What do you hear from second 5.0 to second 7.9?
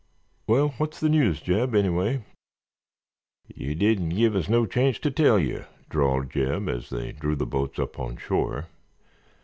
tell yer," drawled Jeb, as they drew the boats